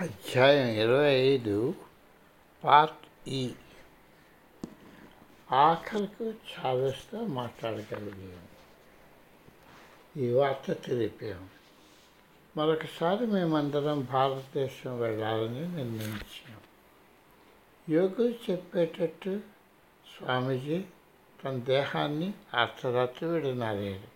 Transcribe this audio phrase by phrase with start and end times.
[0.00, 1.74] అధ్యాయం ఇరవై ఐదు
[2.64, 3.54] పార్ట్ ఈ e.
[5.50, 8.46] ఆఖరికి చాదస్తో మాట్లాడగలిగాం.
[10.16, 11.48] ఈ వార్త తెలిపాం
[12.56, 16.60] మరొకసారి మేమందరం భారతదేశం వెళ్ళాలని నిర్ణయించాం.
[17.88, 19.40] యోగులు చెప్పేటట్టు
[20.16, 20.84] స్వామీజీ
[21.44, 24.08] తన దేహాన్ని అర్ధరాత్రి విడనాడారు.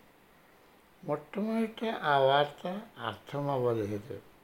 [1.04, 4.35] మొట్టమొదట ఆ వార్త అర్థం అవ్వలేదు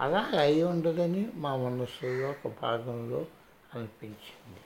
[0.00, 3.26] అలా అయి ఉండదని మా మనస్సులో ఒక భాగంలో
[3.74, 4.60] అనిపించింది.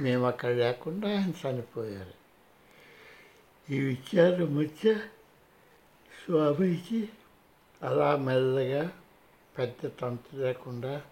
[0.00, 2.12] మేము అక్కడ లేకుండా ఆయన చనిపోయారు.
[3.72, 4.94] ఈ విచారం మధ్య
[6.24, 7.08] స్వామీజీ
[7.82, 8.92] అలా మెల్లగా
[9.58, 11.02] పెద్ద తంతు లేకుండా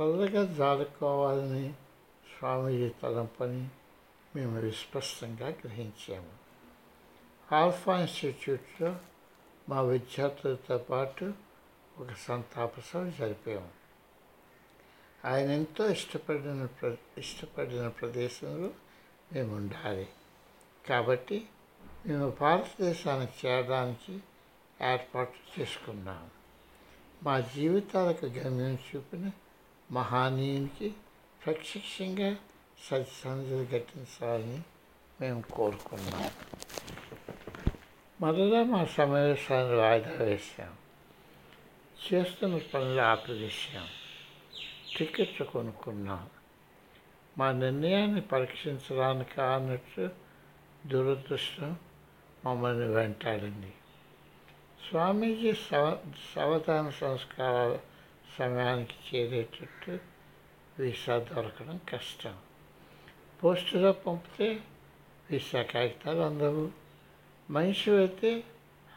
[0.00, 1.74] చల్లగా జారుకోవాలని
[2.38, 3.68] స్వామీజీ తలంపని
[4.36, 6.40] మేము విస్పష్టంగా గ్రహించాము.
[7.54, 8.96] ఆల్ఫా ఇన్స్టిట్యూట్లో
[9.68, 11.49] మా విద్యార్థులతో పాటు
[12.00, 13.68] ఒక సంతాప సభ జరిపాము.
[15.24, 18.70] ఆయన ఎంతో ఇష్టపడిన ప్ర ఇష్టపడిన ప్రదేశంలో
[19.32, 20.08] మేము ఉండాలి.
[20.88, 21.46] కాబట్టి
[22.06, 24.20] మేము భారతదేశానికి చేరడానికి
[24.82, 26.30] ఏర్పాటు చేసుకున్నాము
[27.22, 29.30] మా జీవితాలకు గమ్యం చూపిన
[29.90, 30.94] మహానీయునికి
[31.44, 32.36] ప్రత్యక్షంగా
[32.90, 34.62] సత్సంధులు ఘటించాలని
[35.20, 36.30] మేము కోరుకున్నాము
[38.20, 40.74] మొదట మా సమావేశాన్ని వాయిదా వేశాం.
[42.06, 43.88] చేస్తున్న పనులు ఆపేసాం
[44.96, 46.30] టికెట్లు కొనుక్కున్నాం.
[47.38, 50.10] మా నిర్ణయాన్ని పరీక్షించడానికి అన్నట్టు
[50.86, 51.76] దురదృష్టం
[52.44, 53.72] మమ్మల్ని వెంటాడింది.
[54.88, 55.98] స్వామీజీ సవ
[56.34, 57.78] సవధాన సంస్కారాల
[58.38, 59.98] సమయానికి చేరేటట్టు
[60.78, 62.36] వీసా దొరకడం కష్టం.
[63.44, 64.60] పోస్టులో పంపితే
[65.30, 66.70] వీసా కాగితాలు అందవు.
[67.50, 68.44] మనిషి అయితే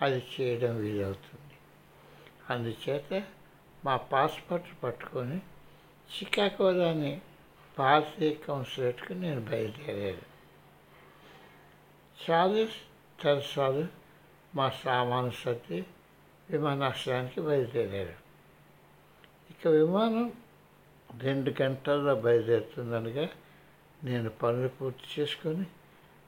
[0.02, 1.43] అది చేయడం వీలవుతుంది.
[2.54, 3.24] అందుచేత
[3.86, 5.38] మా పాస్పోర్ట్ పట్టుకొని
[6.14, 7.22] చికాగోలోని
[7.80, 10.26] భారతీయ కౌన్సిలేట్కి నేను బయలుదేరాను.
[12.24, 12.78] చార్లెస్
[13.24, 13.88] తెరసాలు
[14.56, 15.86] మా సామాను సర్ది
[16.50, 18.16] విమానాశ్రయానికి బయలుదేరారు.
[19.52, 20.34] ఇక విమానం
[21.20, 23.30] రెండు గంటల్లో బయలుదేరుతుందనగా
[24.04, 25.66] నేను పనులు పూర్తి చేసుకొని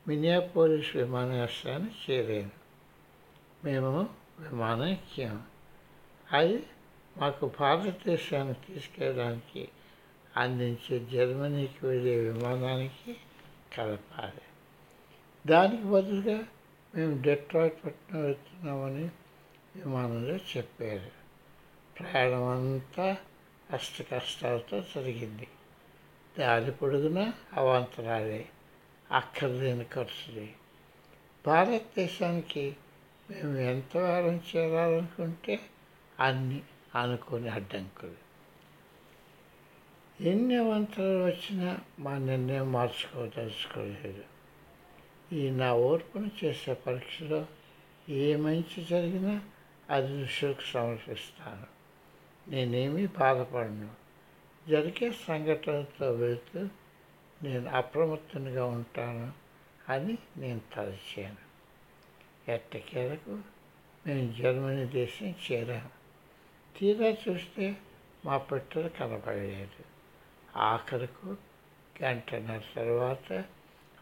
[0.07, 2.55] మినియాపోలిస్ విమానాశ్రయాన్ని చేరాను.
[3.63, 4.09] మేము
[4.39, 5.54] విమానం ఎక్కాము.
[6.31, 6.63] అది
[7.17, 9.69] మాకు భారతదేశాన్ని తీసుకెళ్ళడానికి
[10.37, 13.17] అందించే జర్మనీకి వెళ్ళే విమానానికి
[13.77, 14.41] కలపాలి.
[15.47, 16.43] దానికి బదులుగా
[16.95, 19.03] మేము డెట్రాయిట్ పట్టణం వెళ్తున్నామని
[19.75, 21.11] విమానంలో చెప్పారు.
[21.99, 23.17] ప్రయాణం అంతా
[23.71, 25.47] అష్ట కష్టాలతో జరిగింది.
[26.39, 28.45] దారి పొడుగున అవాంతరాలే
[29.11, 30.53] అక్కర్లేని ఖర్చులే.
[31.47, 32.75] భారతదేశానికి
[33.31, 35.59] మేము ఎంత వారం చేరాలనుకుంటే
[36.19, 36.61] అన్ని
[36.95, 38.25] అనుకోని అడ్డంకులు.
[40.21, 44.23] ఎన్ని వంతలు వచ్చినా మా నిర్ణయం మార్చుకోదలుచుకోలేదు
[45.33, 47.45] ఈ నా ఓర్పును చేసే పరీక్షలో
[48.09, 49.41] ఏ మంచి జరిగినా
[49.89, 51.67] అది ఋషులకు సమర్పిస్తాను.
[52.49, 53.89] నేనేమీ బాధపడను.
[54.69, 56.69] జరిగే సంఘటనలతో వెళుతూ
[57.43, 59.31] నేను అప్రమత్తంగా ఉంటాను
[59.91, 61.45] అని నేను తలచాను.
[62.51, 63.39] ఎట్టకేలకు
[64.07, 66.04] మేము జర్మనీ దేశం చేరాము
[66.79, 67.77] తీరా చూస్తే
[68.25, 69.83] మా పెట్టెలు కనపడలేదు.
[70.57, 71.37] ఆఖరకు
[72.03, 73.33] గంటన్నర తర్వాత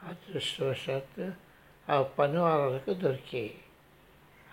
[0.04, 1.32] అదృష్టవశాత్తు
[1.92, 3.62] ఆ పని వాళ్ళకు దొరికాయి.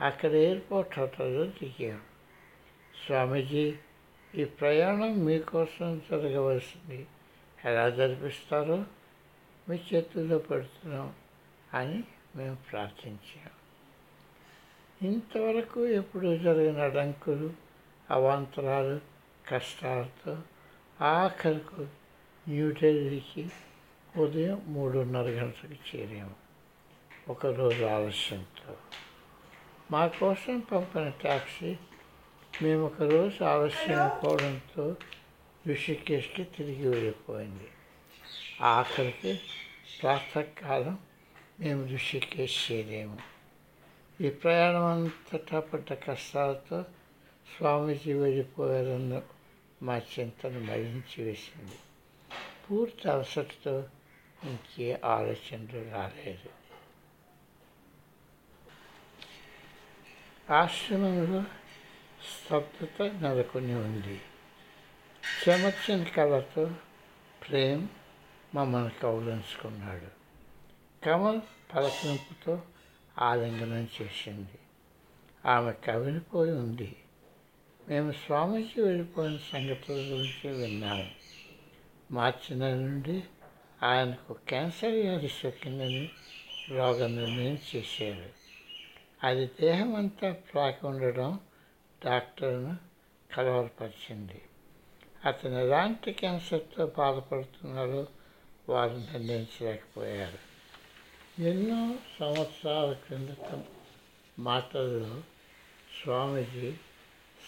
[0.00, 2.00] అక్కడ ఎయిర్పోర్ట్ హోటల్లో దిగాం.
[3.06, 3.74] స్వామీజీ
[4.34, 7.06] ఈ ప్రయాణం మీకోసం జరగవలసింది.
[7.64, 8.84] ఎలా జరిపిస్తారో
[9.68, 11.14] మీ చేతుల్లో పెడుతున్నాం
[11.74, 12.04] అని
[12.36, 13.50] మేము ప్రార్థించాం.
[15.02, 17.69] ఇంతవరకు ఎప్పుడు జరిగిన అడంకులు
[18.10, 19.00] అవాంతరాలు
[19.48, 20.42] కష్టాలతో
[21.04, 21.86] ఆఖరికి
[22.48, 23.50] న్యూఢిల్లీకి
[24.16, 26.34] ఉదయం మూడున్నర గంటలకు చేరాము.
[27.28, 28.76] ఒకరోజు ఆలస్యంతో.
[29.90, 31.76] మా కోసం పంపిన ట్యాక్సీ
[32.62, 34.96] మేము ఒకరోజు ఆలస్యం పోవడంతో
[35.68, 37.68] ఋషికేష్కి తిరిగి వెళ్ళిపోయింది.
[38.60, 39.40] ఆఖరికి
[40.02, 40.98] ప్రాతకాలం
[41.60, 43.18] మేము ఋషికేష్ చేరాము.
[44.20, 46.84] ఈ ప్రయాణం అంతటా పడ్డ కష్టాలతో
[47.56, 49.22] స్వామీజీ వెళ్ళిపోయారన్న
[49.82, 51.78] మా చింతను మరించి వేసింది.
[52.70, 53.84] పూర్తి అలసటతో
[54.44, 56.50] ఇంకే ఆలోచనలు రాలేదు.
[60.52, 61.42] ఆశ్రమంలో
[62.22, 64.20] స్తబ్దత నెలకొని ఉంది.
[65.48, 66.74] చెమర్చని కళతో
[67.48, 67.88] ప్రేమ్
[68.54, 70.20] మమ్మల్ని కౌలించుకున్నాడు
[71.06, 71.40] కమల్
[71.74, 72.62] పలకరింపుతో
[73.18, 74.58] ఆలింగనం చేసింది.
[75.46, 76.96] ఆమె కవిలిపోయి ఉంది.
[77.88, 81.10] మేము స్వామీజీ వెళ్ళిపోయిన సంగతుల గురించి విన్నాము.
[82.10, 83.22] మార్చి నెల నుండి
[83.82, 86.10] ఆయనకు క్యాన్సర్ వ్యాధి సోకిందని
[86.70, 88.30] రోగ నిర్ణయం చేశారు.
[89.26, 91.40] అది దేహం అంతా ప్రాకి ఉండడం
[92.04, 92.76] డాక్టర్ను
[93.34, 94.42] కలవరపరిచింది.
[95.24, 98.06] అతను ఎలాంటి క్యాన్సర్తో బాధపడుతున్నారో
[98.68, 100.38] వారు నిర్ణయించలేకపోయారు.
[101.42, 103.62] ఎన్నో సంవత్సరాల క్రిందట
[104.38, 105.22] మాటల్లో
[106.04, 106.74] స్వామీజీ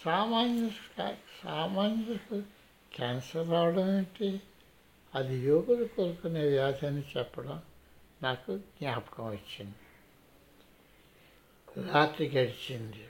[0.05, 1.13] సామాన్యుడు
[1.43, 2.43] సామాన్యుడు
[2.95, 4.41] క్యాన్సర్ రావడం ఏంటి?
[5.15, 7.61] అది యోగులు కోరుకునే వ్యాధి అని చెప్పడం
[8.23, 9.75] నాకు జ్ఞాపకం వచ్చింది.
[11.91, 13.09] రాత్రి గడిచింది.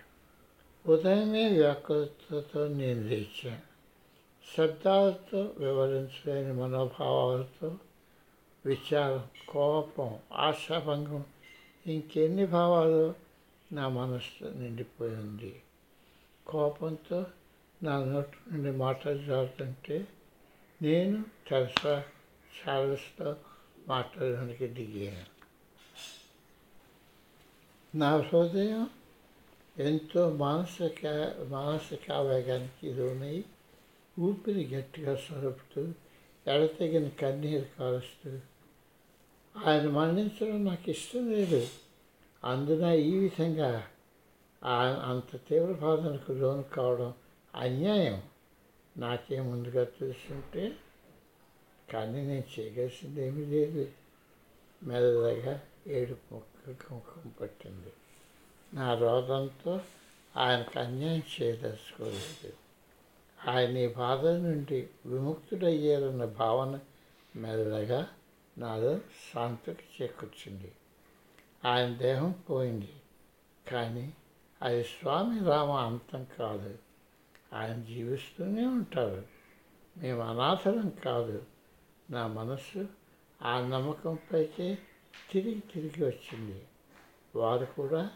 [0.87, 3.73] ఉదయమే వ్యాకులతతో నేను లేచాను.
[4.57, 7.77] శబ్దాలతో వివరించలేని మనోభావాలతో
[8.65, 11.25] విచారం కోపం ఆశాభంగం
[11.87, 13.13] ఇంకెన్ని భావాలు
[13.71, 15.61] నా మనస్సు నిండిపోయింది
[16.47, 17.25] కోపంతో
[17.83, 20.07] నా నోటి నుండి మాటలు జారుతుంటే
[20.81, 22.03] నేను తెరసా
[22.53, 23.35] చార్లెస్తో
[23.87, 25.33] మాట్లాడడానికి దిగాను.
[27.97, 28.89] నా హృదయం
[29.79, 31.05] ఎంతో మానసిక
[31.49, 33.43] మానసిక ఆవేగానికి లోనై
[34.19, 35.93] ఊపిరి గట్టిగా సరుపుతూ
[36.47, 38.39] ఎడతెగిన కన్నీరు కాలుస్తూ
[39.65, 41.67] ఆయన మరణించడం నాకు ఇష్టం లేదు.
[42.43, 43.87] అందున ఈ విధంగా
[44.65, 47.13] అంత తీవ్ర బాధనకు లోను కావడం
[47.55, 48.23] అన్యాయం.
[48.97, 50.75] నాకే ముందుగా తెలుసుంటే
[51.93, 53.91] కానీ నేను చేయగలిసింది ఏమీ లేదు.
[54.83, 57.93] మెల్లగా ఏడు మొక్క కుంకుమ పట్టింది.
[58.73, 59.81] నా రోగంతో
[60.37, 62.53] ఆయనకు అన్యాయం చేయదలుచుకోలేదు.
[63.47, 66.79] ఆయన ఈ బాధ నుండి విముక్తుడయ్యారన్న భావన
[67.35, 68.07] మెల్లగా
[68.57, 70.71] నాలో శాంతికి చేకూర్చింది.
[71.65, 72.89] ఆయన దేహం పోయింది.
[73.71, 74.13] కానీ
[74.63, 76.77] అది స్వామి రామ అంతం కాదు.
[77.53, 79.23] ఆయన జీవిస్తూనే ఉంటారు.
[79.97, 81.43] మేము అనాథరం కాదు.
[82.09, 82.87] నా మనస్సు
[83.41, 84.77] ఆ నమ్మకంపైకే
[85.31, 86.65] తిరిగి తిరిగి వచ్చింది.
[87.35, 88.09] వారు కూడా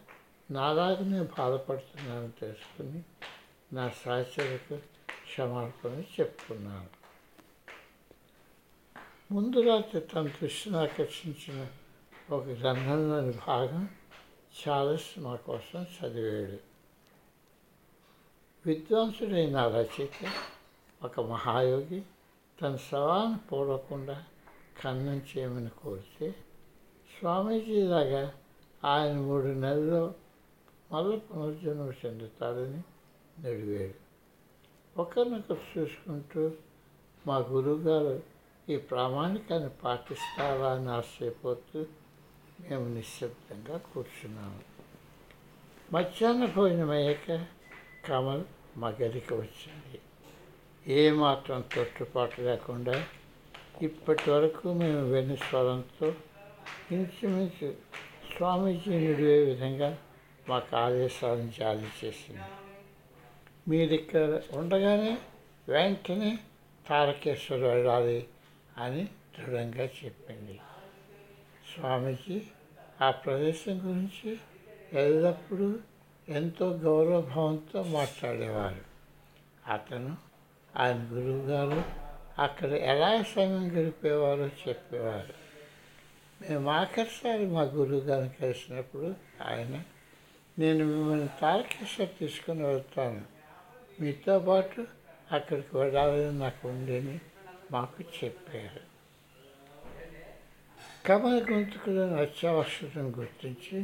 [0.52, 3.04] నాలాగనే బాధపడుతున్నారని తెలుసుకుని
[3.74, 4.78] నా సహచరులకు
[5.12, 6.98] క్షమాపణ చెప్పుకున్నాను
[9.32, 11.68] ముందు రాత్రి తన దృష్టిని ఆకర్షించిన
[12.30, 13.90] ఒక గ్రంథంలోని భాగం
[14.60, 16.60] చార్లెస్ మా కోసం చదివాడు
[18.66, 20.20] విద్వాంసుడైన రచయిత
[21.02, 22.00] ఒక మహాయోగి
[22.60, 24.18] తన సవాలను పోడకుండా
[24.82, 26.28] ఖండం చేయమని కోరితే
[27.10, 28.24] స్వామీజీలాగా
[28.84, 30.04] ఆయన మూడు నెలల్లో
[30.92, 32.82] మళ్ళీ పునర్జన్మ చెందుతాడని
[33.40, 33.96] నడివాడు
[34.96, 36.44] ఒకరినొకరు చూసుకుంటూ
[37.26, 38.16] మా గురువుగారు
[38.68, 41.80] ఈ ప్రామాణికాన్ని పాటిస్తారా అని ఆశ్చర్యపోతూ
[42.62, 44.62] మేము నిశ్శబ్దంగా కూర్చున్నాము
[45.94, 47.46] మధ్యాహ్న భోజనం అయ్యాక
[48.08, 48.44] కమల్
[48.78, 50.00] మా గదికి వచ్చింది
[50.86, 53.06] ఏమాత్రం తొట్టుపాటు లేకుండా
[53.82, 56.14] ఇప్పటి వరకు మేము విన్న స్వరంతో
[56.92, 57.76] ఇంచుమించు
[58.36, 59.98] స్వామీజీ నిడివే విధంగా
[60.50, 62.50] మాకు ఆదేశాలను జారీ చేసింది.
[63.68, 65.18] మీరు ఇక్కడ ఉండగానే
[65.70, 66.40] వెంటనే
[66.90, 68.28] తారకేశ్వర వెళ్ళాలి
[68.78, 70.60] అని దృఢంగా చెప్పింది.
[71.80, 72.42] స్వామీజీ
[73.02, 74.38] ఆ ప్రదేశం గురించి
[74.94, 75.76] ఎల్లప్పుడూ
[76.30, 78.82] ఎంతో గౌరవభావంతో మాట్లాడేవారు.
[79.72, 80.18] అతను
[80.78, 81.84] ఆయన గురువుగారు
[82.42, 85.34] అక్కడ ఎలా సమయం గడిపేవారో చెప్పేవారు.
[86.50, 89.16] మేము ఆఖరిసారి మా గురువు గారిని కలిసినప్పుడు
[89.48, 89.84] ఆయన
[90.60, 93.22] నేను మిమ్మల్ని తారకేశ్వర్ తీసుకుని వెళ్తాను.
[94.02, 94.88] మీతో పాటు
[95.32, 97.20] అక్కడికి వెళ్ళాలని నాకు ఉండేని
[97.72, 98.97] మాకు చెప్పారు.
[101.08, 103.78] కమల గొంతుకులను అత్యావశ్యతను గుర్తించి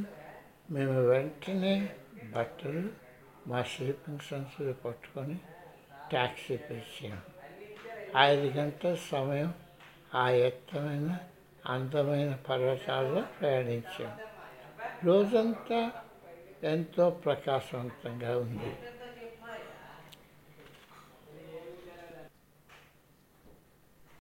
[0.69, 1.73] మేము వెంటనే
[2.33, 2.81] బట్టలు
[3.47, 5.37] మా స్లీపింగ్ సంచులు పట్టుకొని
[6.09, 7.21] ట్యాక్సీ పిలిచాము
[8.21, 9.51] ఐదు గంటల సమయం
[10.15, 11.11] ఆ ఎత్తమైన
[11.67, 14.11] అందమైన పర్వతాల్లో ప్రయాణించాం
[15.05, 15.79] రోజంతా
[16.63, 18.71] ఎంతో ప్రకాశవంతంగా ఉంది